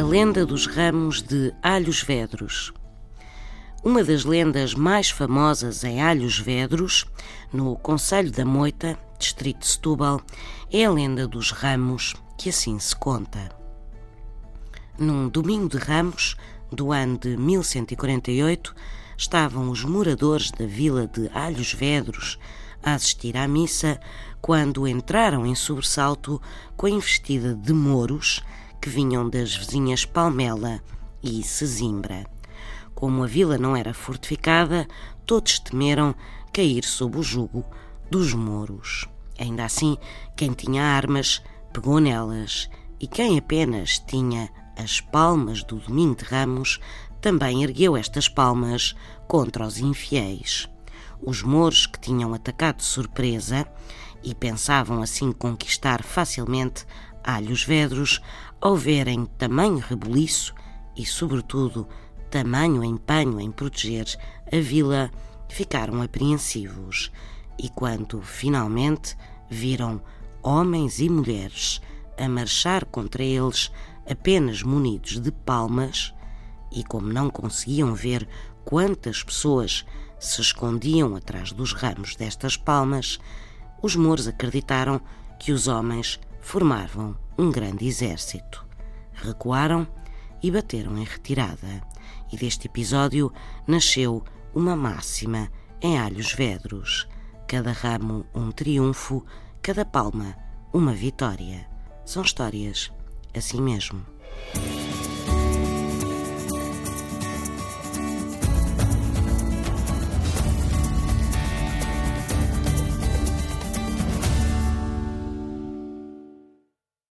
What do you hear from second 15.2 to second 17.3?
domingo de ramos do ano